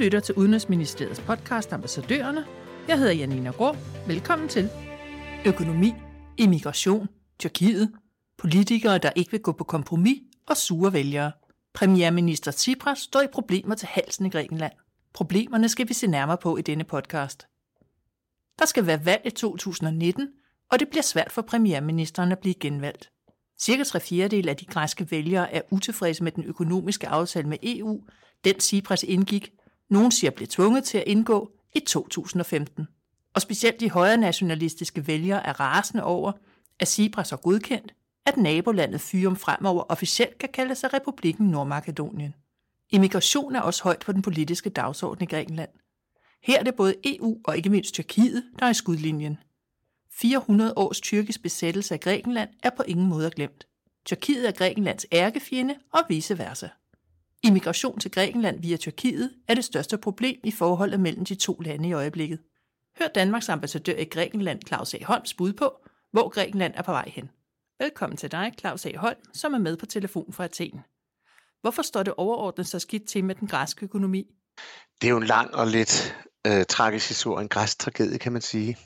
[0.00, 2.46] lytter til Udenrigsministeriets podcast Ambassadørerne.
[2.88, 3.76] Jeg hedder Janina Grå.
[4.06, 4.68] Velkommen til.
[5.46, 5.92] Økonomi,
[6.36, 7.08] immigration,
[7.38, 7.92] Tyrkiet,
[8.38, 10.18] politikere, der ikke vil gå på kompromis
[10.48, 11.32] og sure vælgere.
[11.74, 14.72] Premierminister Tsipras står i problemer til halsen i Grækenland.
[15.14, 17.46] Problemerne skal vi se nærmere på i denne podcast.
[18.58, 20.28] Der skal være valg i 2019,
[20.70, 23.10] og det bliver svært for premierministeren at blive genvalgt.
[23.60, 28.00] Cirka tre fjerdedel af de græske vælgere er utilfredse med den økonomiske aftale med EU,
[28.44, 29.50] den Tsipras indgik,
[29.90, 32.88] nogen siger blev tvunget til at indgå i 2015.
[33.34, 36.32] Og specielt de højre nationalistiske vælgere er rasende over,
[36.78, 37.94] at Tsipras har godkendt,
[38.26, 42.34] at nabolandet Fyrum fremover officielt kan kalde sig Republikken Nordmakedonien.
[42.90, 45.70] Immigration er også højt på den politiske dagsorden i Grækenland.
[46.42, 49.38] Her er det både EU og ikke mindst Tyrkiet, der er i skudlinjen.
[50.12, 53.66] 400 års tyrkisk besættelse af Grækenland er på ingen måde glemt.
[54.04, 56.68] Tyrkiet er Grækenlands ærkefjende og vice versa.
[57.42, 61.88] Immigration til Grækenland via Tyrkiet er det største problem i forholdet mellem de to lande
[61.88, 62.38] i øjeblikket.
[62.98, 64.98] Hør Danmarks ambassadør i Grækenland, Claus A.
[65.04, 65.72] Holms bud på,
[66.12, 67.30] hvor Grækenland er på vej hen.
[67.80, 68.96] Velkommen til dig, Claus A.
[68.96, 70.80] Holm, som er med på telefon fra Athen.
[71.60, 74.26] Hvorfor står det overordnet så skidt til med den græske økonomi?
[75.00, 78.42] Det er jo en lang og lidt øh, tragisk historie, en græsk tragedie, kan man
[78.42, 78.78] sige.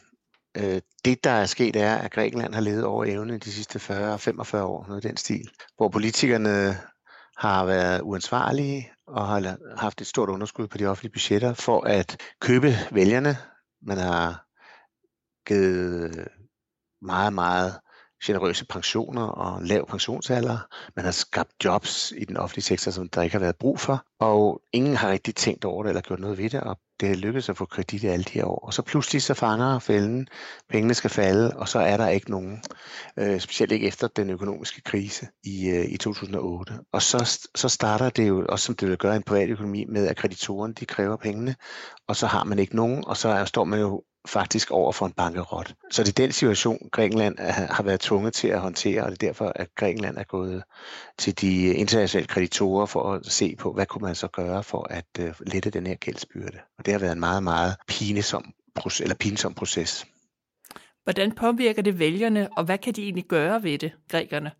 [0.56, 4.56] Øh, det, der er sket, er, at Grækenland har levet over evne de sidste 40-45
[4.56, 6.80] år, noget i den stil, hvor politikerne
[7.36, 12.16] har været uansvarlige og har haft et stort underskud på de offentlige budgetter for at
[12.40, 13.36] købe vælgerne.
[13.82, 14.44] Man har
[15.46, 16.28] givet
[17.02, 17.80] meget, meget
[18.24, 20.58] generøse pensioner og lav pensionsalder.
[20.96, 24.04] Man har skabt jobs i den offentlige sektor, som der ikke har været brug for,
[24.20, 27.14] og ingen har rigtig tænkt over det eller gjort noget ved det, og det er
[27.14, 28.66] lykkedes at få kredit i alle de her år.
[28.66, 30.28] Og så pludselig så fanger fælden,
[30.68, 32.62] pengene skal falde, og så er der ikke nogen,
[33.18, 36.72] øh, specielt ikke efter den økonomiske krise i, øh, i 2008.
[36.92, 39.84] Og så, så starter det jo, også som det vil gøre i en privat økonomi,
[39.84, 41.56] med at kreditoren de kræver pengene,
[42.08, 45.06] og så har man ikke nogen, og så er, står man jo faktisk over for
[45.06, 45.74] en bankerot.
[45.90, 47.38] Så det er den situation, Grækenland
[47.70, 50.62] har været tvunget til at håndtere, og det er derfor, at Grækenland er gået
[51.18, 55.06] til de internationale kreditorer for at se på, hvad kunne man så gøre for at
[55.20, 56.58] øh, lette den her gældsbyrde.
[56.78, 58.52] Og det har været en meget, meget pinesom,
[59.00, 60.06] eller pinsom proces.
[61.04, 64.50] Hvordan påvirker det vælgerne, og hvad kan de egentlig gøre ved det, grækerne?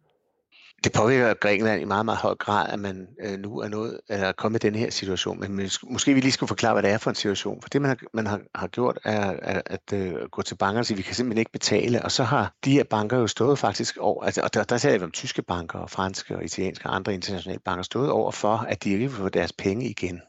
[0.84, 4.26] Det påvirker Grækenland i meget, meget høj grad, at man øh, nu er nået, eller
[4.26, 5.40] er kommet i den her situation.
[5.40, 7.62] Men måske vi lige skulle forklare, hvad det er for en situation.
[7.62, 10.80] For det, man har, man har, har gjort, er, er at øh, gå til bankerne
[10.80, 12.02] og sige, at vi kan simpelthen ikke betale.
[12.02, 14.98] Og så har de her banker jo stået faktisk over, altså, og der, der taler
[14.98, 18.56] vi om tyske banker, og franske og italienske og andre internationale banker, stået over for,
[18.56, 20.20] at de ikke vil få deres penge igen.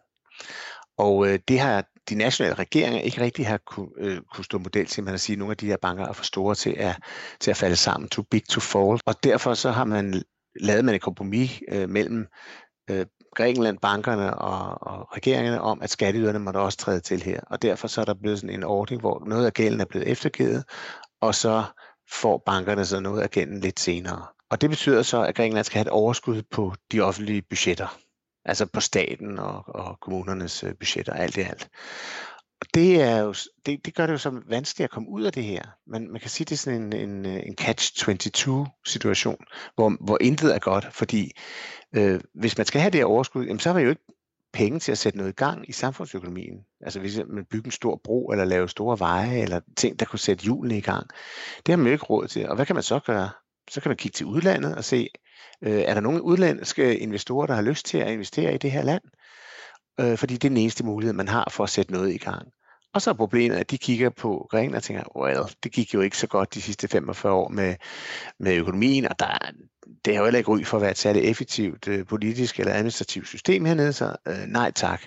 [0.98, 4.86] Og øh, det har de nationale regeringer ikke rigtig har kunne, øh, kunne stå model
[4.86, 6.96] til, man at sige, at nogle af de her banker er for store til at,
[7.40, 9.00] til at falde sammen, too big to fall.
[9.06, 10.24] Og derfor så har man
[10.60, 12.28] lavede man et kompromis øh, mellem
[12.90, 13.06] øh,
[13.36, 17.40] Grækenland, bankerne og, og regeringerne om, at skatteyderne måtte også træde til her.
[17.42, 20.08] Og derfor så er der blevet sådan en ordning, hvor noget af gælden er blevet
[20.08, 20.64] eftergivet,
[21.22, 21.64] og så
[22.12, 24.26] får bankerne så noget af gælden lidt senere.
[24.50, 27.98] Og det betyder så, at Grækenland skal have et overskud på de offentlige budgetter,
[28.46, 31.70] altså på staten og, og kommunernes øh, budgetter, alt i alt.
[32.74, 33.34] Det, er jo,
[33.66, 35.62] det, det gør det jo så vanskeligt at komme ud af det her.
[35.88, 39.46] Man, man kan sige, det er sådan en, en, øh, en catch-22-situation,
[39.76, 41.32] hvor, hvor intet er godt, fordi
[41.96, 44.06] øh, hvis man skal have det her overskud, jamen, så har vi jo ikke
[44.54, 46.58] penge til at sætte noget i gang i samfundsøkonomien.
[46.82, 50.20] Altså hvis man bygger en stor bro, eller laver store veje, eller ting, der kunne
[50.20, 51.08] sætte hjulene i gang.
[51.66, 52.50] Det har man jo ikke råd til.
[52.50, 53.30] Og hvad kan man så gøre?
[53.70, 55.10] Så kan man kigge til udlandet og se,
[55.62, 58.82] øh, er der nogle udlandske investorer, der har lyst til at investere i det her
[58.82, 59.04] land?
[60.00, 62.48] Øh, fordi det er den eneste mulighed, man har for at sætte noget i gang.
[62.94, 66.02] Og så er problemet, at de kigger på Grækenland og tænker, well, det gik jo
[66.02, 67.76] ikke så godt de sidste 45 år med,
[68.40, 69.38] med økonomien, og der,
[70.06, 72.74] det har jo heller ikke ry for at være et særligt effektivt øh, politisk eller
[72.74, 75.02] administrativt system hernede, så øh, nej tak.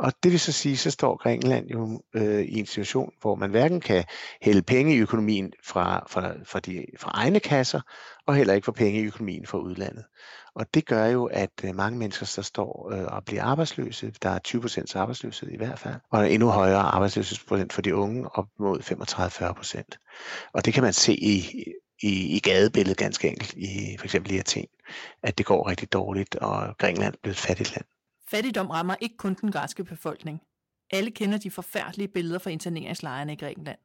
[0.00, 3.50] Og det vil så sige, så står Grækenland jo øh, i en situation, hvor man
[3.50, 4.04] hverken kan
[4.42, 7.80] hælde penge i økonomien fra, fra, fra, de, fra egne kasser,
[8.26, 10.04] og heller ikke få penge i økonomien fra udlandet.
[10.54, 14.12] Og det gør jo, at øh, mange mennesker så står øh, og bliver arbejdsløse.
[14.22, 18.28] Der er 20 procents arbejdsløshed i hvert fald, og endnu højere arbejdsløshedsprocent for de unge,
[18.34, 18.78] op mod
[19.48, 19.98] 35-40 procent.
[20.52, 21.64] Og det kan man se i,
[22.02, 24.66] i, i gadebilledet ganske enkelt, i for eksempel i Athen,
[25.22, 27.84] at det går rigtig dårligt, og Grækenland er blevet et fattigt land.
[28.30, 30.40] Fattigdom rammer ikke kun den græske befolkning.
[30.90, 33.78] Alle kender de forfærdelige billeder fra interneringslejrene i Grækenland.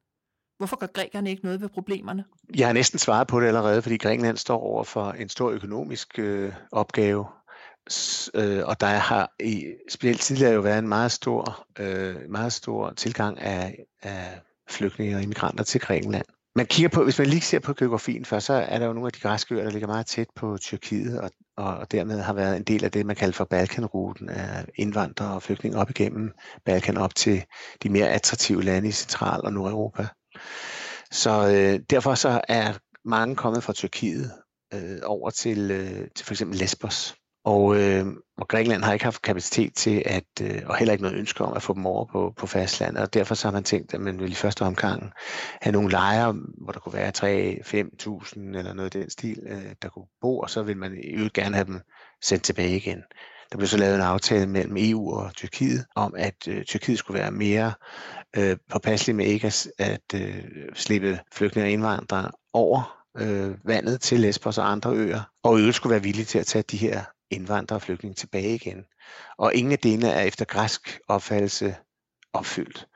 [0.58, 2.26] Hvorfor gør grækerne ikke noget ved problemerne?
[2.56, 6.20] Jeg har næsten svaret på det allerede, fordi Grækenland står over for en stor økonomisk
[6.20, 7.26] øh, opgave.
[7.90, 12.54] S- øh, og der har i specielt tidligere jo været en meget stor, øh, meget
[12.54, 16.26] stor tilgang af, af flygtninge og immigranter til Grækenland.
[16.56, 19.08] Man kigger på, hvis man lige ser på geografien først, så er der jo nogle
[19.08, 22.58] af de græske øer, der ligger meget tæt på Tyrkiet, og, og dermed har været
[22.58, 26.32] en del af det, man kalder for Balkanruten af indvandrere og flygtninge op igennem
[26.66, 27.44] Balkan op til
[27.84, 30.08] de mere attraktive lande i Central- og Nordeuropa.
[31.12, 32.74] Så øh, derfor så er
[33.06, 34.32] mange kommet fra Tyrkiet
[34.74, 37.16] øh, over til, øh, til for eksempel Lesbos.
[37.46, 38.06] Og, øh,
[38.38, 41.54] og Grækenland har ikke haft kapacitet til at, øh, og heller ikke noget ønske om
[41.54, 44.20] at få dem over på, på fastlandet, og derfor så har man tænkt, at man
[44.20, 45.12] vil i første omgang
[45.62, 49.90] have nogle lejre, hvor der kunne være 3-5.000 eller noget af den stil, øh, der
[49.90, 51.80] kunne bo, og så vil man i øvrigt gerne have dem
[52.24, 53.04] sendt tilbage igen.
[53.52, 57.20] Der blev så lavet en aftale mellem EU og Tyrkiet om, at øh, Tyrkiet skulle
[57.20, 57.74] være mere
[58.38, 60.44] øh, påpasselig med ikke at, at øh,
[60.74, 65.92] slippe flygtninge og indvandrere over øh, vandet til Lesbos og andre øer, og øvrigt skulle
[65.92, 68.86] være villige til at tage de her indvandrere og flygtninge tilbage igen.
[69.38, 71.76] Og ingen af delene er efter græsk opfattelse
[72.34, 72.88] opfyldt.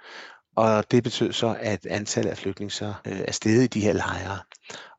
[0.55, 3.93] Og det betød så, at antallet af flygtninge så øh, er steget i de her
[3.93, 4.39] lejre.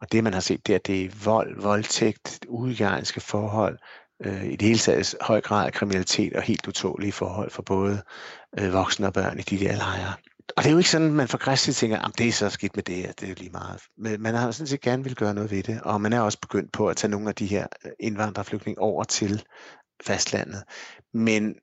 [0.01, 3.79] Og det man har set, der, det er vold, voldtægt, uhygiejniske forhold,
[4.25, 8.03] øh, i det hele taget høj grad af kriminalitet og helt utålige forhold for både
[8.59, 10.15] øh, voksne og børn i de der lejre.
[10.57, 12.51] Og det er jo ikke sådan, at man for græstigt tænker, at det er så
[12.51, 13.81] skidt med det, det er lige meget.
[13.99, 16.39] Men man har sådan set gerne vil gøre noget ved det, og man er også
[16.41, 19.45] begyndt på at tage nogle af de her øh, indvandrerflygtninge over til
[20.05, 20.63] fastlandet.
[21.15, 21.55] Men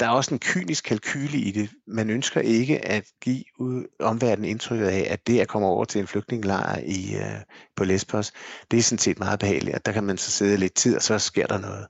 [0.00, 1.70] der er også en kynisk kalkyle i det.
[1.86, 3.44] Man ønsker ikke at give
[4.00, 7.40] omverdenen indtrykket af, at det at komme over til en flygtningelejr i, øh,
[7.76, 8.32] på Lesbos,
[8.70, 11.02] det er sådan set meget behageligt, og der kan man så sidde lidt tid, og
[11.02, 11.86] så sker der noget.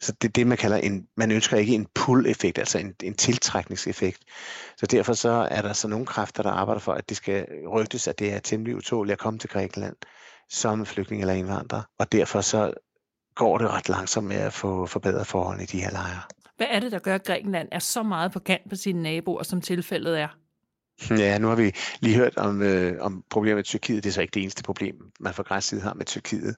[0.00, 3.14] Så det er det, man kalder en, man ønsker ikke en pull-effekt, altså en, en
[3.14, 4.18] tiltrækningseffekt.
[4.76, 8.08] Så derfor så er der så nogle kræfter, der arbejder for, at det skal rygtes,
[8.08, 9.96] at det er temmelig utåligt at komme til Grækenland
[10.50, 12.72] som flygtning eller indvandrer, og derfor så
[13.34, 16.22] går det ret langsomt med at få forbedret forholdene i de her lejre.
[16.56, 19.42] Hvad er det, der gør, at Grækenland er så meget på kant på sine naboer,
[19.42, 20.28] som tilfældet er?
[21.10, 24.04] Ja, nu har vi lige hørt om, øh, om problemet med Tyrkiet.
[24.04, 26.56] Det er så ikke det eneste problem, man fra græsk side har med Tyrkiet.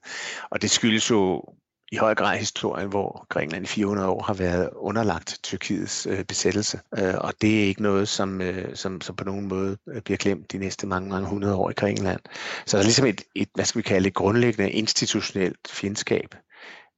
[0.49, 1.43] Og det skyldes jo
[1.91, 6.79] i høj grad historien, hvor Grækenland i 400 år har været underlagt Tyrkiets øh, besættelse.
[6.97, 10.17] Øh, og det er ikke noget, som, øh, som, som på nogen måde øh, bliver
[10.17, 12.19] glemt de næste mange, mange hundrede år i Grækenland.
[12.65, 16.35] Så der er ligesom et, et hvad skal vi kalde det, grundlæggende institutionelt fjendskab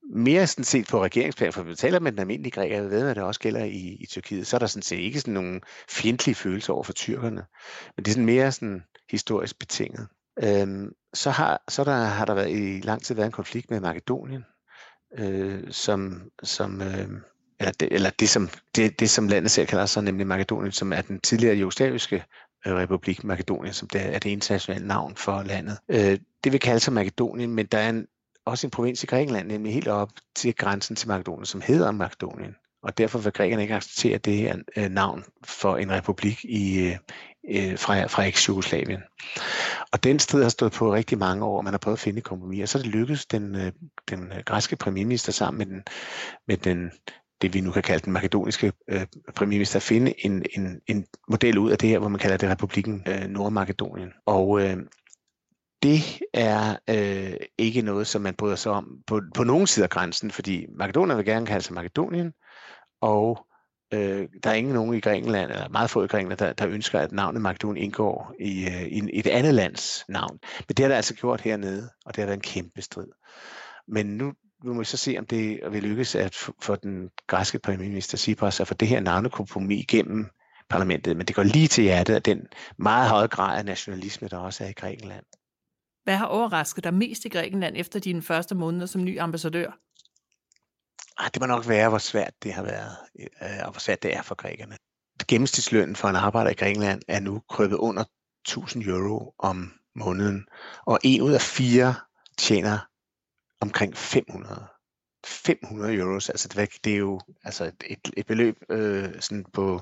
[0.10, 3.16] mere sådan set på regeringsplan, for vi taler med den almindelige græker, jeg ved, at
[3.16, 6.36] det også gælder i, i Tyrkiet, så er der sådan set ikke sådan nogle fjendtlige
[6.36, 7.46] følelser over for tyrkerne,
[7.96, 10.08] men det er sådan mere sådan historisk betinget.
[10.44, 13.80] Øhm, så har, så der, har der været i lang tid været en konflikt med
[13.80, 14.46] Makedonien,
[15.18, 17.10] øh, som, som øh,
[17.60, 20.94] eller, det, eller det, som, det, det, som landet selv kalder sig, nemlig Makedonien, som
[20.94, 22.24] er den tidligere jugoslaviske
[22.68, 25.78] øh, republik Makedonien, som det er det internationale navn for landet.
[25.90, 28.08] Øh, det vil kalde sig Makedonien, men der er en
[28.50, 32.56] også en provins i Grækenland, nemlig helt op til grænsen til Makedonien, som hedder Makedonien.
[32.84, 36.96] Og derfor vil grækerne ikke acceptere det her øh, navn for en republik i, øh,
[37.50, 39.02] øh fra, fra eks-Jugoslavien.
[39.92, 42.22] Og den strid har stået på rigtig mange år, og man har prøvet at finde
[42.22, 43.72] kompromis, og så er det lykkedes den, øh,
[44.10, 45.84] den øh, græske premierminister sammen med den,
[46.48, 46.92] med den
[47.42, 49.06] det vi nu kan kalde den makedoniske øh,
[49.36, 52.50] premierminister, at finde en, en, en model ud af det her, hvor man kalder det
[52.50, 54.10] republikken øh, Nordmakedonien.
[54.26, 54.78] Og øh,
[55.84, 56.02] det
[56.34, 60.32] er øh, ikke noget, som man bryder sig om på, på nogen side af grænsen,
[60.32, 62.34] fordi Makedonien vil gerne kalde sig Makedonien,
[63.02, 63.46] og
[63.94, 67.00] øh, der er ingen nogen i Grækenland, eller meget få i Grækenland, der, der ønsker,
[67.00, 70.40] at navnet Makedonien indgår i, øh, i, et andet lands navn.
[70.68, 73.08] Men det har der altså gjort hernede, og det har været en kæmpe strid.
[73.88, 74.34] Men nu
[74.64, 78.60] nu må vi så se, om det vil lykkes at for den græske premierminister Tsipras
[78.60, 80.30] at få det her navnekompromis igennem
[80.70, 84.38] parlamentet, men det går lige til hjertet af den meget høje grad af nationalisme, der
[84.38, 85.26] også er i Grækenland.
[86.10, 89.72] Hvad har overrasket dig mest i Grækenland efter dine første måneder som ny ambassadør?
[91.18, 94.16] Ah, det må nok være, hvor svært det har været, øh, og hvor svært det
[94.16, 94.78] er for grækerne.
[95.28, 98.04] Gennemsnitslønnen for en arbejder i Grækenland er nu krøbet under
[98.48, 100.46] 1000 euro om måneden,
[100.86, 101.96] og en ud af fire
[102.38, 102.80] tjener
[103.62, 104.68] omkring 500.
[105.26, 109.82] 500 euros, altså det, det er jo altså et, et beløb øh, sådan på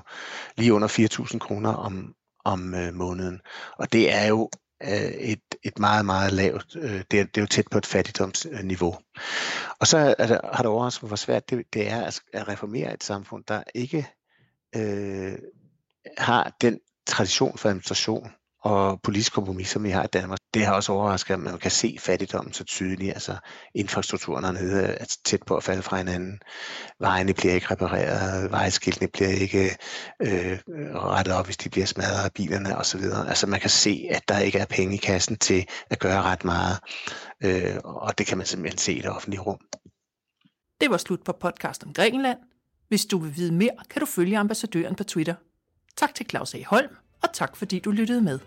[0.56, 0.88] lige under
[1.32, 3.40] 4.000 kroner om, om øh, måneden.
[3.78, 4.50] Og det er jo
[4.82, 7.86] Øh, et, et meget, meget lavt, øh, det, er, det er jo tæt på et
[7.86, 8.98] fattigdomsniveau.
[9.78, 12.48] Og så er der, har det overrasket mig, hvor svært det, det er at, at
[12.48, 14.08] reformere et samfund, der ikke
[14.76, 15.38] øh,
[16.18, 20.38] har den tradition for administration og politisk kompromis, som vi har i Danmark.
[20.54, 23.12] Det har også overrasket, at man kan se fattigdommen så tydeligt.
[23.12, 23.36] Altså
[23.74, 26.38] infrastrukturen hernede er tæt på at falde fra hinanden.
[27.00, 29.76] Vejene bliver ikke repareret, vejskiltene bliver ikke
[30.22, 30.58] øh,
[30.94, 33.00] rettet op, hvis de bliver smadret af bilerne osv.
[33.28, 36.44] Altså man kan se, at der ikke er penge i kassen til at gøre ret
[36.44, 36.78] meget.
[37.44, 39.58] Øh, og det kan man simpelthen se i det offentlige rum.
[40.80, 42.38] Det var slut på podcast om Grækenland.
[42.88, 45.34] Hvis du vil vide mere, kan du følge ambassadøren på Twitter.
[45.96, 46.58] Tak til Claus A.
[46.66, 48.38] Holm og tak fordi du lyttede med.